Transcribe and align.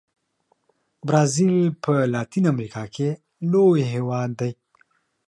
برازیل 1.07 1.57
په 1.83 1.93
لاتین 2.13 2.45
امریکا 2.53 2.83
کې 2.95 3.09
لوی 3.51 3.81
هېواد 3.93 4.29
دی. 4.39 4.51